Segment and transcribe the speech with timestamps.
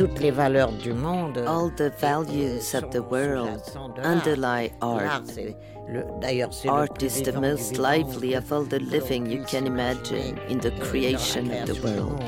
[0.00, 1.44] toutes les valeurs du monde.
[1.46, 3.60] All the values of the world
[4.02, 5.30] underlie art.
[6.66, 11.50] Art is the most lively of all the living you can imagine in the creation
[11.50, 12.24] of the world.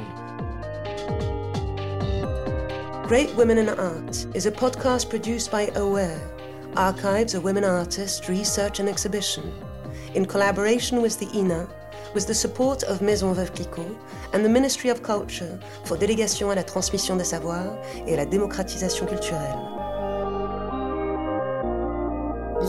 [3.08, 6.20] Great Women in Art is a podcast produced by AWARE,
[6.76, 9.50] Archives of Women Artists Research and Exhibition,
[10.12, 11.66] in collaboration with the INA,
[12.14, 13.96] with the support of Maison Veuve Clicquot
[14.32, 18.26] and the Ministry of Culture for Délégation à la transmission des savoirs et à la
[18.26, 19.58] démocratisation culturelle.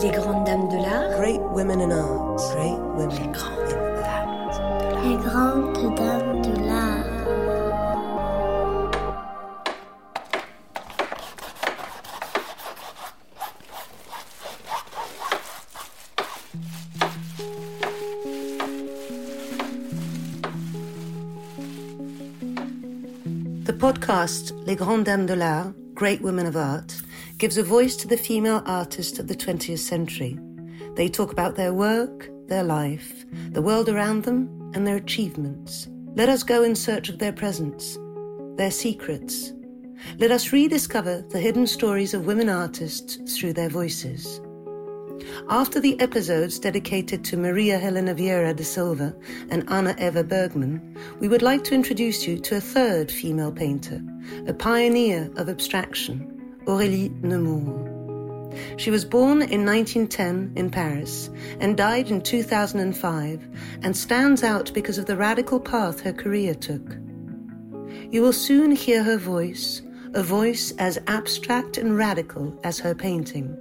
[0.02, 1.18] Les grandes dames de l'art.
[1.18, 2.36] Great Women in Art.
[2.54, 3.10] Great Women.
[3.10, 5.04] Les grandes dames de l'art.
[5.04, 7.03] Les grandes dames de l'art.
[23.84, 27.02] Podcast Les Grandes Dames de l'Art, Great Women of Art,
[27.36, 30.38] gives a voice to the female artists of the 20th century.
[30.94, 35.86] They talk about their work, their life, the world around them, and their achievements.
[36.14, 37.98] Let us go in search of their presence,
[38.56, 39.52] their secrets.
[40.16, 44.40] Let us rediscover the hidden stories of women artists through their voices.
[45.48, 49.14] After the episodes dedicated to Maria Helena Vieira da Silva
[49.50, 54.02] and Anna Eva Bergman, we would like to introduce you to a third female painter,
[54.46, 57.90] a pioneer of abstraction, Aurélie Nemours.
[58.76, 61.30] She was born in 1910 in Paris
[61.60, 63.48] and died in 2005
[63.82, 66.96] and stands out because of the radical path her career took.
[68.10, 69.82] You will soon hear her voice,
[70.14, 73.56] a voice as abstract and radical as her painting.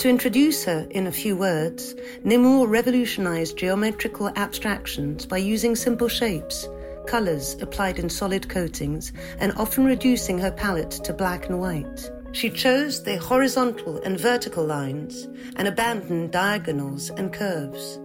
[0.00, 6.66] To introduce her in a few words, Nemours revolutionized geometrical abstractions by using simple shapes,
[7.06, 12.10] colors applied in solid coatings, and often reducing her palette to black and white.
[12.32, 18.00] She chose the horizontal and vertical lines and abandoned diagonals and curves.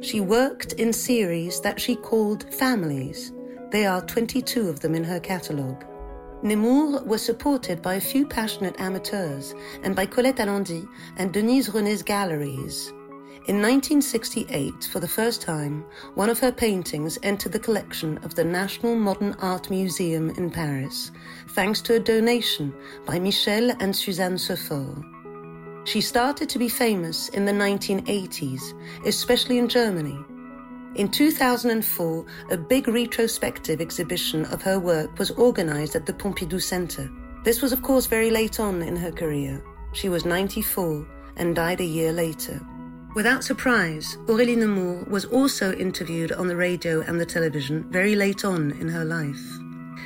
[0.00, 3.34] She worked in series that she called families.
[3.70, 5.84] There are 22 of them in her catalogue.
[6.44, 12.02] Nemours was supported by a few passionate amateurs and by Colette Allendy and Denise René's
[12.02, 12.92] galleries.
[13.48, 18.44] In 1968, for the first time, one of her paintings entered the collection of the
[18.44, 21.12] National Modern Art Museum in Paris,
[21.48, 22.74] thanks to a donation
[23.06, 25.02] by Michel and Suzanne Seuphor.
[25.86, 28.74] She started to be famous in the 1980s,
[29.06, 30.18] especially in Germany,
[30.96, 37.10] in 2004, a big retrospective exhibition of her work was organized at the Pompidou Center.
[37.42, 39.62] This was, of course, very late on in her career.
[39.92, 41.06] She was 94
[41.36, 42.60] and died a year later.
[43.14, 48.44] Without surprise, Aurélie Nemours was also interviewed on the radio and the television very late
[48.44, 49.42] on in her life.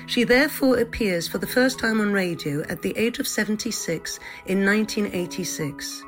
[0.06, 4.64] She therefore appears for the first time on radio at the age of 76 in
[4.64, 6.04] 1986.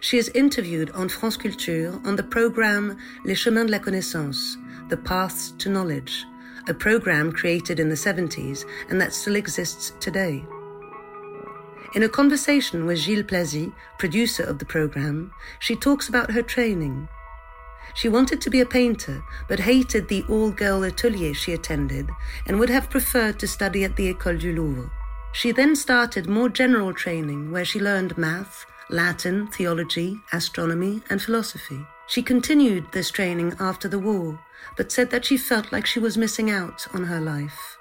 [0.00, 4.56] She is interviewed on France Culture on the program Les Chemins de la Connaissance,
[4.88, 6.24] The Paths to Knowledge,
[6.68, 10.44] a program created in the 70s and that still exists today.
[11.94, 17.08] In a conversation with Gilles Plazy, producer of the program, she talks about her training.
[17.94, 22.10] She wanted to be a painter, but hated the all girl atelier she attended
[22.46, 24.90] and would have preferred to study at the École du Louvre.
[25.32, 31.86] She then started more general training where she learned math, Latin, theology, astronomy, and philosophy.
[32.06, 34.40] She continued this training after the war,
[34.76, 37.76] but said that she felt like she was missing out on her life.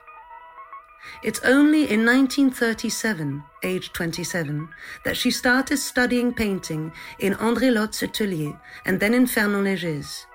[1.24, 4.68] It's only in 1937, aged 27,
[5.06, 10.26] that she started studying painting in André Lhote's atelier and then in Fernand Léger's.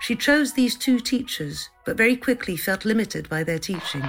[0.00, 4.04] She chose these two teachers, but very quickly felt limited by their teaching.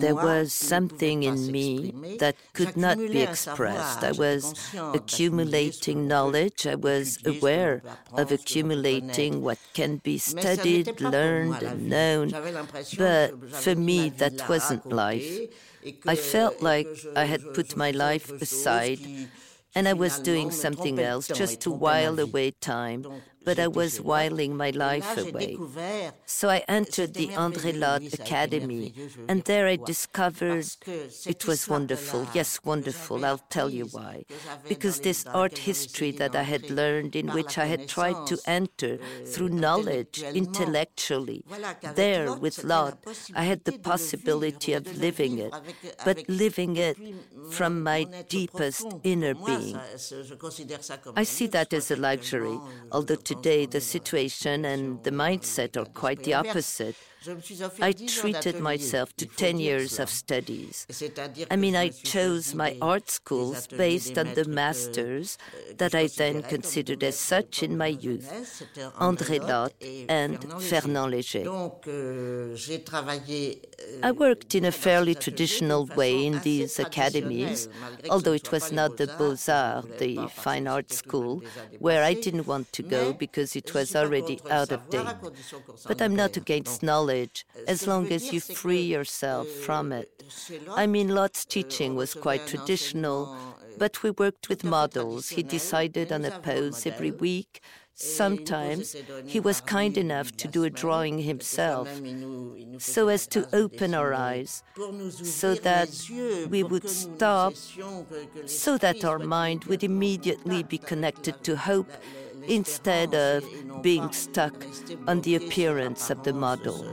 [0.00, 4.02] There was something in me that could not be expressed.
[4.04, 6.66] I was accumulating knowledge.
[6.66, 12.30] I was aware of accumulating what can be studied, learned, and known.
[12.98, 15.40] But for me, that wasn't life.
[16.06, 19.00] I felt like I had put my life aside
[19.74, 23.06] and I was doing something else just to while away time,
[23.44, 25.58] but I was whiling my life away.
[26.26, 28.94] So I entered the André Lhote Academy,
[29.28, 30.66] and there I discovered
[31.26, 32.26] it was wonderful.
[32.32, 33.24] Yes, wonderful.
[33.24, 34.24] I'll tell you why.
[34.68, 38.98] Because this art history that I had learned, in which I had tried to enter
[39.26, 41.44] through knowledge intellectually,
[41.94, 42.98] there with Lhote,
[43.34, 45.52] I had the possibility of living it,
[46.04, 46.96] but living it
[47.50, 49.78] from my deepest inner being.
[51.16, 52.58] I see that as a luxury,
[52.90, 56.96] although to today, the situation and the mindset are quite the opposite.
[57.80, 60.86] I treated myself to 10 years of studies.
[61.50, 66.42] I mean, I chose my art schools based on the masters euh, that I then
[66.42, 68.30] considered as such in my youth
[68.98, 71.44] André Lhote and Fernand Léger.
[74.02, 77.68] I worked in a fairly traditional way in these academies,
[78.10, 81.42] although it was not the Beaux Arts, the fine art school,
[81.78, 85.06] where I didn't want to go because it was already out of date.
[85.86, 90.10] But I'm not against knowledge as long as you free yourself from it.
[90.70, 93.36] I mean, Lhote's teaching was quite traditional,
[93.78, 95.30] but we worked with models.
[95.30, 97.60] He decided on a pose every week.
[97.96, 101.88] Sometimes he was kind enough to do a drawing himself
[102.78, 104.64] so as to open our eyes,
[105.22, 105.90] so that
[106.50, 107.54] we would stop,
[108.46, 111.90] so that our mind would immediately be connected to hope
[112.48, 113.44] instead of
[113.80, 114.54] being stuck
[115.06, 116.84] on the appearance of the model.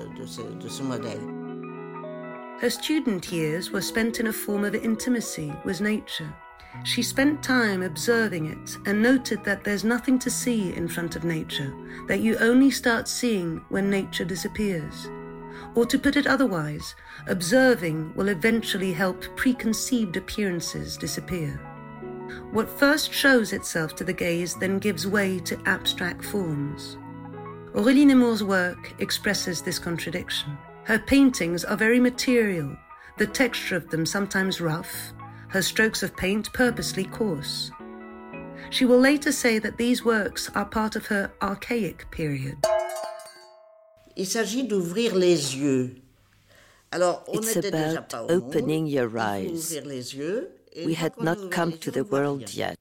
[2.59, 6.31] Her student years were spent in a form of intimacy with nature.
[6.83, 11.23] She spent time observing it and noted that there's nothing to see in front of
[11.23, 11.73] nature,
[12.07, 15.09] that you only start seeing when nature disappears.
[15.75, 16.95] Or to put it otherwise,
[17.27, 21.59] observing will eventually help preconceived appearances disappear.
[22.51, 26.97] What first shows itself to the gaze then gives way to abstract forms.
[27.73, 30.57] Aurélie Nemours' work expresses this contradiction.
[30.83, 32.75] Her paintings are very material,
[33.17, 35.13] the texture of them sometimes rough,
[35.51, 37.71] her strokes of paint purposely coarse.
[38.69, 42.57] She will later say that these works are part of her archaic period.
[44.15, 45.95] Il s'agit d'ouvrir les yeux.
[46.93, 49.77] It's about opening your eyes.
[50.85, 52.77] We had not come to the world yet.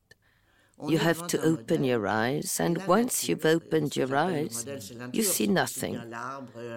[0.89, 4.65] You have to open your eyes, and once you've opened your eyes,
[5.13, 6.01] you see nothing.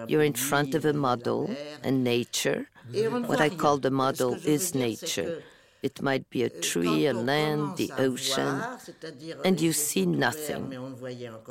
[0.08, 1.50] You're in front of a model
[1.82, 2.66] and nature.
[3.26, 5.42] What I call the model is nature.
[5.84, 8.66] It might be a tree, a land, the ocean,
[9.44, 10.74] and you see nothing.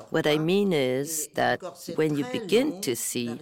[0.10, 1.62] What I mean is that
[1.96, 3.42] when you begin to see,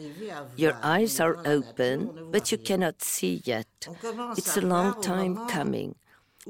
[0.56, 3.90] your eyes are open, but you cannot see yet.
[4.36, 5.96] It's a long time coming.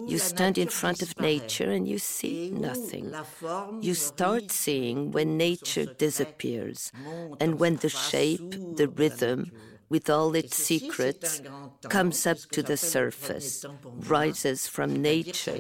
[0.06, 3.16] You stand in front of nature and you see nothing.
[3.80, 6.92] You start seeing when nature disappears
[7.40, 9.52] and when the shape, the rhythm,
[9.92, 11.42] with all its secrets,
[11.90, 13.66] comes up to the surface,
[14.08, 15.60] rises from nature.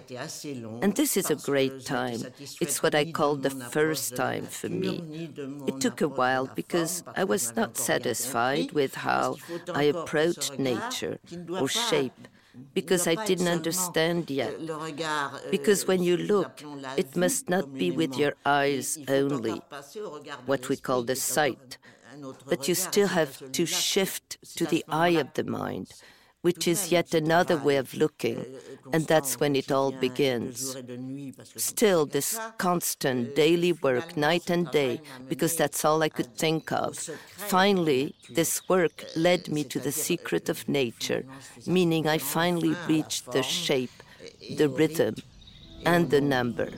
[0.82, 2.22] And this is a great time.
[2.62, 4.94] It's what I call the first time for me.
[5.68, 9.36] It took a while because I was not satisfied with how
[9.74, 11.20] I approached nature
[11.60, 12.28] or shape
[12.74, 14.54] because I didn't understand yet.
[15.50, 16.64] Because when you look,
[16.96, 19.62] it must not be with your eyes only,
[20.46, 21.78] what we call the sight,
[22.48, 25.94] but you still have to shift to the eye of the mind
[26.42, 28.46] which is yet another way of looking,
[28.92, 30.76] and that's when it all begins.
[31.56, 35.00] Still, this constant daily work, night and day,
[35.30, 36.98] because that's all I could think of.
[37.38, 41.24] Finally, this work led me to the secret of nature,
[41.68, 44.04] meaning I finally reached the shape,
[44.58, 45.16] the rhythm,
[45.86, 46.70] and the number.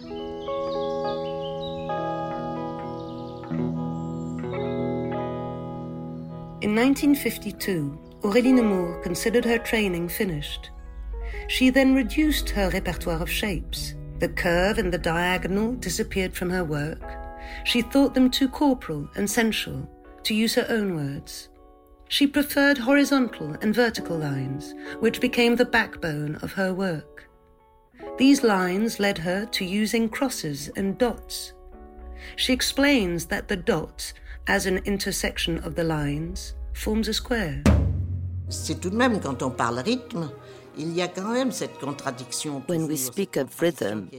[6.63, 10.70] In 1952, Aurélie Nemours considered her training finished.
[11.50, 13.96] She then reduced her repertoire of shapes.
[14.20, 17.03] The curve and the diagonal disappeared from her work.
[17.65, 19.89] She thought them too corporal and sensual,
[20.24, 21.50] to use her own words.
[22.08, 27.29] She preferred horizontal and vertical lines, which became the backbone of her work.
[28.17, 31.51] These lines led her to using crosses and dots.
[32.38, 34.13] She explains that the dot,
[34.47, 37.62] as an intersection of the lines, forms a square.
[38.50, 40.29] c'est tout de même, quand on parle rythme,
[40.77, 42.63] il y a quand même cette contradiction.
[42.67, 44.09] When we speak of rhythm,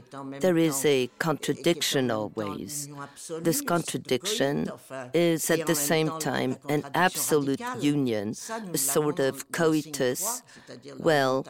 [0.41, 2.89] there is a contradiction always.
[3.43, 4.69] This contradiction
[5.13, 8.35] is at the same time an absolute union,
[8.73, 10.43] a sort of coitus,
[10.99, 11.45] well,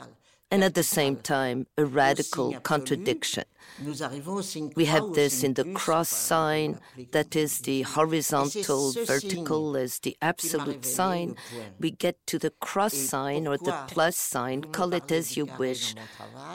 [0.50, 3.44] and at the same time a radical contradiction.
[4.76, 6.78] We have this in the cross sign,
[7.10, 11.36] that is the horizontal, vertical as the absolute sign.
[11.80, 15.94] We get to the cross sign or the plus sign, call it as you wish.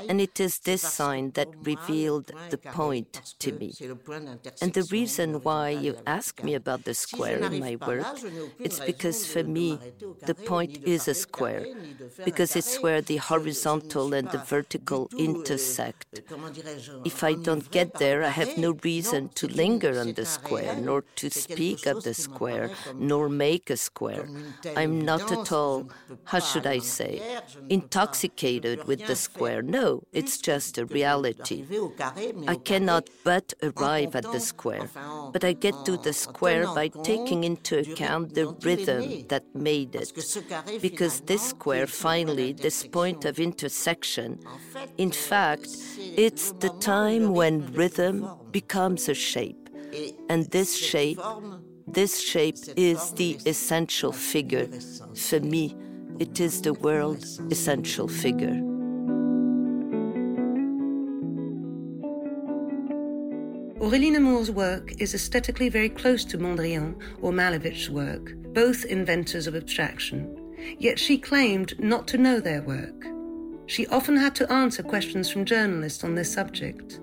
[0.08, 3.74] And it is this sign that revealed the point to me.
[4.62, 8.06] And the reason why you ask me about the square in my work,
[8.60, 9.78] it's because for me,
[10.26, 11.66] the point is a square,
[12.24, 16.22] because it's where the horizontal and the vertical intersect.
[17.06, 21.04] If I don't get there, I have no reason to linger on the square, nor
[21.16, 24.28] to speak of the square, nor make a square.
[24.76, 25.90] I'm not at all,
[26.26, 27.22] how should I say,
[27.70, 29.62] intoxicated with the square.
[29.62, 31.66] No, it's just a reality.
[32.48, 34.90] I cannot but arrive at the square,
[35.32, 40.12] but I get to the square by taking into account the rhythm that made it.
[40.82, 44.40] Because this square, finally, this point of intersection,
[44.98, 49.70] in fact, it's the time when rhythm becomes a shape.
[50.28, 51.20] And this shape,
[51.86, 54.68] this shape is the essential figure.
[55.14, 55.76] For me,
[56.18, 58.60] it is the world's essential figure.
[63.84, 69.56] Aurélie Nemours' work is aesthetically very close to Mondrian or Malevich's work, both inventors of
[69.56, 70.22] abstraction.
[70.80, 73.19] Yet she claimed not to know their work.
[73.70, 77.00] She often had to answer questions from journalists on this subject.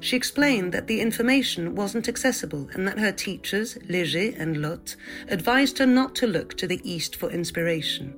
[0.00, 4.96] She explained that the information wasn't accessible and that her teachers, Léger and Lhote,
[5.28, 8.14] advised her not to look to the East for inspiration.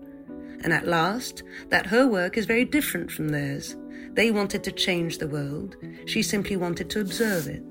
[0.65, 3.77] And at last, that her work is very different from theirs.
[4.15, 7.63] They wanted to change the world, she simply wanted to observe it.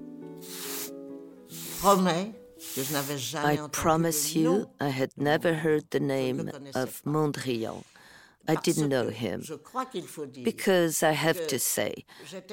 [3.35, 7.83] I promise you, I had never heard the name of Mondrian.
[8.51, 9.43] I didn't know him.
[10.51, 11.91] Because I have to say,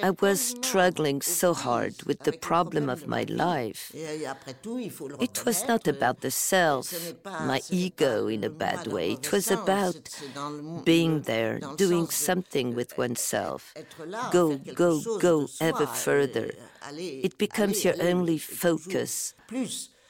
[0.02, 3.90] I was struggling so hard with the problem of my life.
[3.94, 6.86] It was not about the self,
[7.24, 9.12] my ego in a bad way.
[9.12, 10.02] It was about
[10.84, 13.74] being there, doing something with oneself.
[14.30, 16.50] Go, go, go ever further.
[17.26, 19.34] It becomes your only focus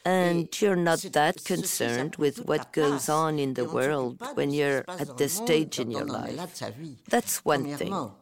[0.06, 5.18] and you're not that concerned with what goes on in the world when you're at
[5.18, 6.62] this stage in your life.
[7.08, 8.12] That's one thing.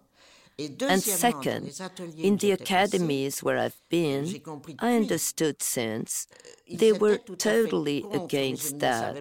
[0.57, 1.79] And second,
[2.17, 4.41] in the academies where I've been,
[4.79, 6.26] I understood since
[6.71, 9.21] they were totally against that.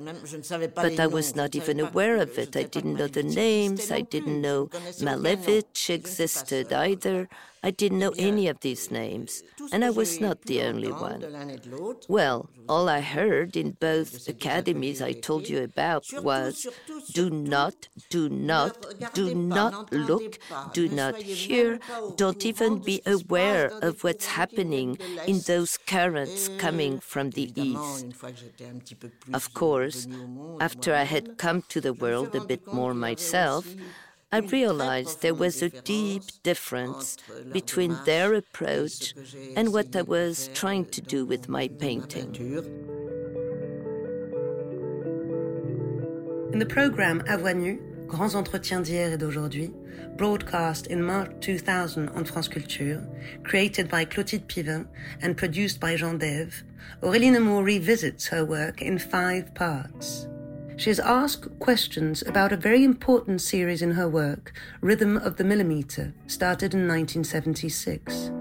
[0.76, 2.56] But I was not even aware of it.
[2.56, 4.68] I didn't know the names, I didn't know
[5.02, 7.28] Malevich existed either.
[7.66, 9.42] I didn't know any of these names,
[9.72, 11.24] and I was not the only one.
[12.10, 16.68] Well, all I heard in both academies I told you about was
[17.14, 20.40] do not, do not, do not look,
[20.74, 21.80] do not hear,
[22.18, 28.08] don't even be aware of what's happening in those currents coming from the east.
[29.34, 30.08] Of course,
[30.60, 33.74] after I had come to the world a bit more myself,
[34.34, 37.18] I realized there was a deep difference
[37.52, 39.14] between their approach
[39.56, 42.34] and what I was trying to do with my painting.
[46.52, 49.72] In the program À Voix Nue, Grands Entretiens d'hier et d'aujourd'hui,
[50.18, 53.08] broadcast in March 2000 on France Culture,
[53.44, 54.88] created by Clotilde Pivin
[55.22, 56.64] and produced by Jean Daive,
[57.04, 60.26] Aurélie Nemours revisits her work in five parts.
[60.76, 65.44] She has asked questions about a very important series in her work, Rhythm of the
[65.44, 68.32] Millimeter, started in 1976.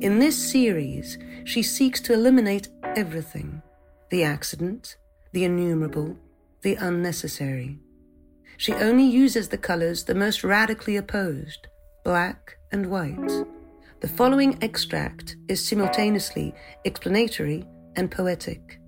[0.00, 3.62] In this series, she seeks to eliminate everything
[4.10, 4.96] the accident,
[5.32, 6.16] the innumerable,
[6.62, 7.78] the unnecessary.
[8.56, 11.66] She only uses the colors the most radically opposed
[12.04, 13.44] black and white.
[14.00, 16.54] The following extract is simultaneously
[16.84, 17.64] explanatory
[17.96, 18.80] and poetic.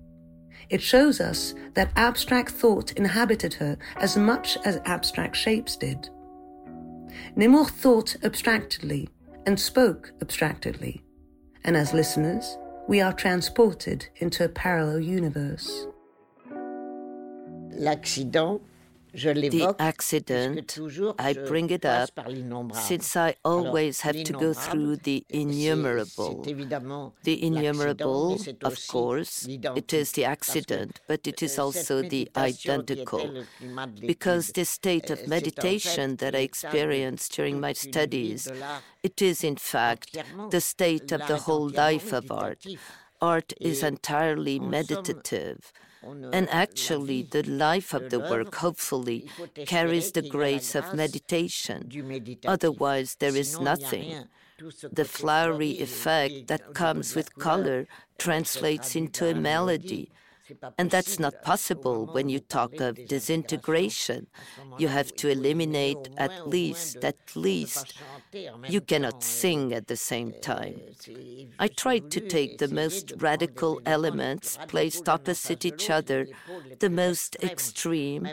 [0.69, 6.09] It shows us that abstract thought inhabited her as much as abstract shapes did.
[7.35, 9.09] Nemours thought abstractedly
[9.45, 11.03] and spoke abstractedly,
[11.63, 12.57] and as listeners,
[12.87, 15.87] we are transported into a parallel universe.
[17.71, 18.61] L'accident
[19.13, 20.77] the accident,
[21.17, 22.09] I bring it up
[22.73, 26.43] since I always have to go through the innumerable.
[27.23, 33.43] The innumerable, of course, it is the accident, but it is also the identical.
[33.99, 38.47] Because this state of meditation that I experienced during my studies,
[39.03, 40.17] it is in fact
[40.51, 42.65] the state of the whole life of art.
[43.21, 45.73] Art is entirely meditative.
[46.03, 49.27] And actually, the life of the work, hopefully,
[49.65, 51.91] carries the grace of meditation.
[52.45, 54.25] Otherwise, there is nothing.
[54.91, 57.87] The flowery effect that comes with color
[58.17, 60.11] translates into a melody.
[60.77, 64.27] And that's not possible when you talk of disintegration.
[64.77, 67.93] You have to eliminate at least, at least.
[68.67, 70.79] You cannot sing at the same time.
[71.59, 76.27] I tried to take the most radical elements placed opposite each other,
[76.79, 78.27] the most extreme.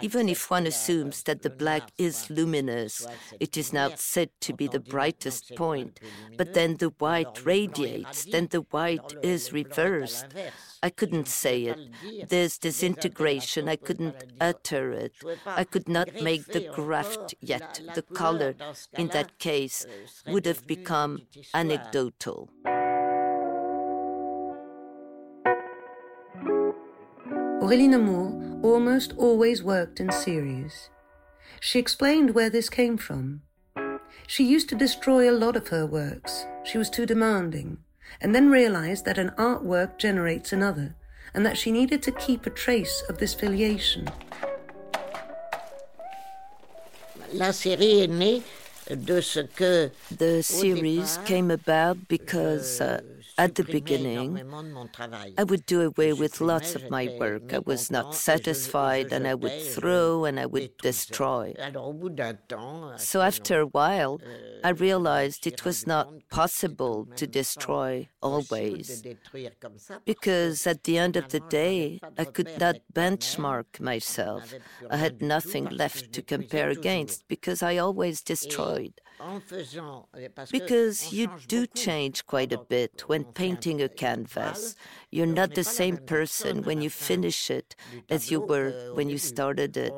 [0.00, 3.06] Even if one assumes that the black is luminous,
[3.40, 6.00] it is now said to be the brightest point,
[6.36, 10.26] but then the white radiates, then the white is reversed.
[10.82, 11.78] I couldn't say it.
[12.28, 13.68] There's disintegration.
[13.68, 15.12] I couldn't utter it.
[15.46, 17.80] I could not make the graft yet.
[17.94, 18.54] The color,
[18.94, 19.86] in that case,
[20.26, 21.22] would have become
[21.54, 22.50] anecdotal.
[27.62, 30.90] Aurélie Nemours almost always worked in series.
[31.60, 33.42] She explained where this came from.
[34.26, 36.44] She used to destroy a lot of her works.
[36.64, 37.78] She was too demanding,
[38.20, 40.94] and then realized that an artwork generates another,
[41.34, 44.08] and that she needed to keep a trace of this filiation.
[47.32, 48.42] La série est née
[48.90, 53.00] de ce que the series came about because uh,
[53.44, 54.28] at the beginning,
[55.36, 57.52] I would do away with lots of my work.
[57.52, 61.54] I was not satisfied and I would throw and I would destroy.
[62.96, 64.20] So after a while,
[64.62, 69.02] I realized it was not possible to destroy always.
[70.04, 74.54] Because at the end of the day, I could not benchmark myself.
[74.88, 78.94] I had nothing left to compare against because I always destroyed.
[80.50, 84.74] Because you do change quite a bit when painting a canvas.
[85.10, 87.76] You're not the same person when you finish it
[88.08, 89.92] as you were when you started it.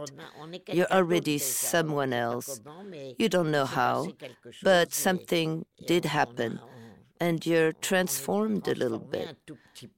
[0.69, 2.61] You're already someone else.
[3.19, 4.13] You don't know how,
[4.63, 6.61] but something did happen
[7.21, 9.37] and you're transformed a little bit.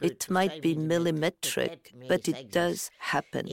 [0.01, 1.79] It might be millimetric,
[2.09, 3.49] but it does happen.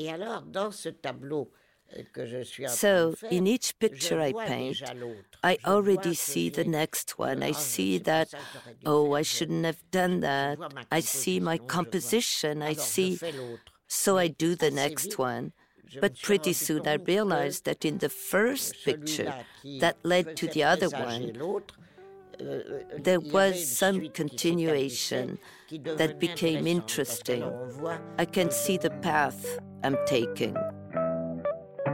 [2.67, 4.81] So, in each picture I paint,
[5.43, 7.43] I already see the next one.
[7.43, 8.33] I see that,
[8.85, 10.57] oh, I shouldn't have done that.
[10.91, 12.61] I see my composition.
[12.61, 13.19] I see.
[13.87, 15.53] So I do the next one.
[16.01, 19.33] But pretty soon I realized that in the first picture
[19.79, 21.33] that led to the other one,
[22.97, 25.37] there was some continuation
[25.69, 27.43] that became interesting.
[28.17, 30.57] I can see the path I'm taking.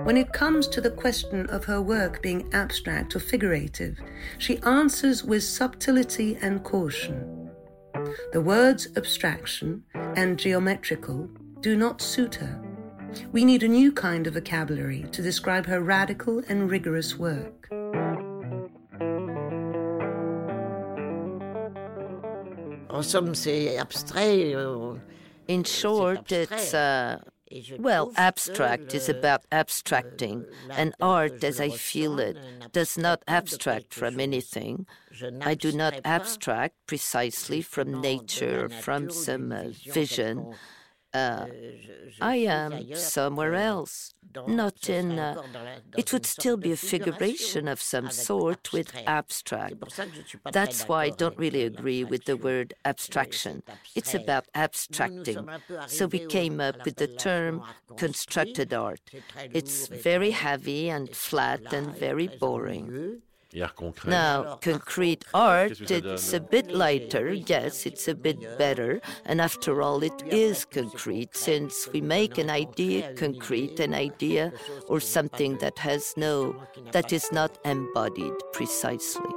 [0.04, 4.00] When it comes to the question of her work being abstract or figurative,
[4.38, 7.52] she answers with subtlety and caution.
[8.32, 11.30] The words abstraction and geometrical
[11.62, 12.62] do not suit her.
[13.32, 17.68] We need a new kind of vocabulary to describe her radical and rigorous work.
[25.48, 27.20] In short, it's uh,
[27.78, 32.38] well, abstract is about abstracting, and art, as I feel it,
[32.72, 34.86] does not abstract from anything.
[35.42, 40.56] I do not abstract precisely from nature from some uh, vision.
[41.14, 41.48] Uh,
[42.22, 44.14] I am somewhere else,
[44.48, 45.18] not in.
[45.18, 45.42] Uh,
[45.98, 49.76] it would still be a figuration of some sort with abstract.
[50.52, 53.64] That's why I don't really agree with the word abstraction.
[53.96, 55.48] It's about abstracting.
[55.88, 57.64] So we came up with the term
[57.98, 59.02] constructed art.
[59.52, 63.22] It's very heavy and flat and very boring.
[64.06, 70.04] Now, concrete art, it's a bit lighter, yes, it's a bit better, and after all,
[70.04, 74.54] it is concrete, since we make an idea concrete, an idea
[74.88, 76.56] or something that has no,
[76.92, 79.34] that is not embodied precisely.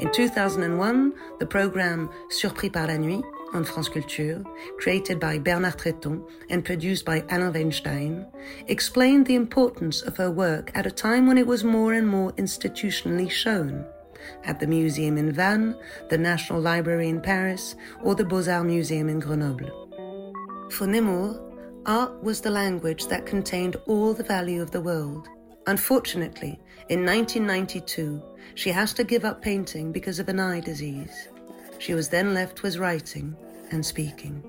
[0.00, 3.24] In 2001, the program Surpris par la nuit
[3.54, 4.44] on France Culture,
[4.78, 8.26] created by Bernard Tréton and produced by Alain Veinstein,
[8.66, 12.32] explained the importance of her work at a time when it was more and more
[12.32, 13.86] institutionally shown
[14.44, 15.76] at the museum in Vannes,
[16.08, 20.68] the National Library in Paris, or the Beaux-Arts Museum in Grenoble.
[20.70, 21.38] For Nemours,
[21.86, 25.28] art was the language that contained all the value of the world.
[25.66, 28.22] Unfortunately, in 1992,
[28.54, 31.28] she has to give up painting because of an eye disease.
[31.78, 33.36] She was then left with writing
[33.74, 34.42] and speaking.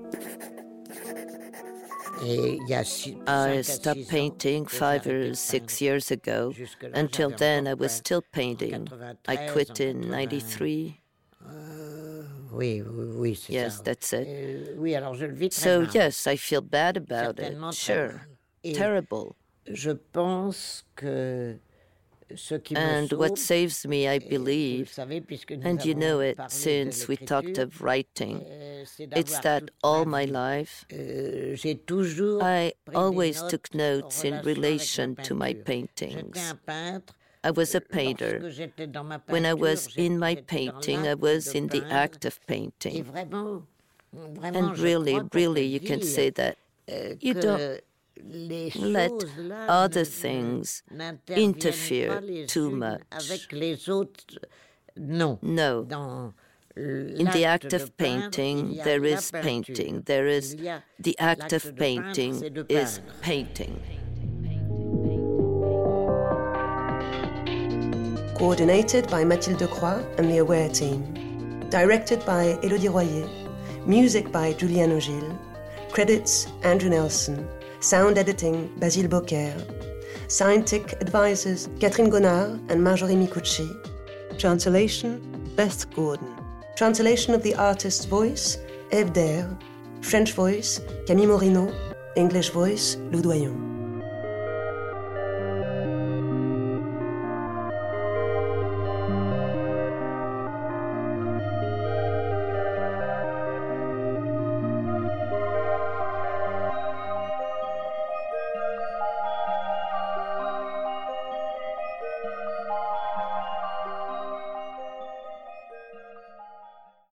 [3.26, 6.54] I stopped painting five or six years ago.
[6.94, 8.88] Until then, I was still painting.
[9.28, 11.00] I quit in 93.
[13.50, 14.26] Yes, that's it.
[15.52, 17.58] So, yes, I feel bad about it.
[17.72, 18.26] Sure.
[18.74, 19.36] Terrible.
[22.34, 24.98] Je pense que and what saves me, I believe,
[25.62, 28.44] and you know it since we talked of writing,
[28.98, 31.56] it's that all my life euh,
[32.42, 36.54] I always took notes in relation to my paintings.
[37.44, 38.50] I was a painter.
[39.28, 43.06] When I was in my painting, I was in the act of painting.
[44.42, 46.58] And really, really, you can say that
[46.88, 47.80] euh, you don't
[48.24, 49.12] let
[49.68, 50.82] other things
[51.28, 53.02] interfere too much.
[54.96, 55.38] No.
[55.42, 56.34] No.
[56.76, 60.02] In the act of painting, there is painting.
[60.04, 60.56] There is
[60.98, 63.80] the act of painting is painting.
[68.36, 71.02] Coordinated by Mathilde Croix and the Aware team.
[71.70, 73.26] Directed by Elodie Royer.
[73.86, 75.38] Music by Julian Ogil.
[75.90, 77.48] Credits Andrew Nelson.
[77.86, 79.56] Sound editing Basile Beaucaire.
[80.26, 83.68] Scientific advisors Catherine Gonnard and Marjorie Micucci.
[84.40, 85.20] Translation
[85.54, 86.34] Beth Gordon.
[86.76, 88.58] Translation of the artist's voice
[88.92, 89.46] Eve
[90.00, 91.72] French voice Camille Morineau.
[92.16, 93.65] English voice Lou Doyon.